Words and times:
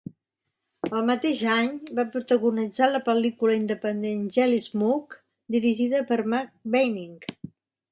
El 0.99 1.03
mateix 1.09 1.41
any, 1.55 1.67
va 1.99 2.05
protagonitzar 2.15 2.89
la 2.93 3.03
pel·lícula 3.11 3.59
independent 3.59 4.25
"Jellysmoke", 4.39 5.23
dirigida 5.59 6.03
per 6.11 6.21
Mark 6.35 6.53
Banning. 6.79 7.17